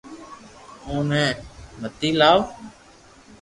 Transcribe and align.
او 0.87 0.95
ني 1.09 1.23
متي 1.81 2.09
لاو 2.19 2.37